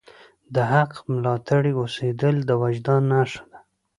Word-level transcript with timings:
د 0.53 0.55
حق 0.71 0.91
ملاتړی 1.11 1.71
اوسیدل 1.81 2.35
د 2.45 2.51
وجدان 2.63 3.01
نښه 3.13 3.43
ده. 3.51 3.59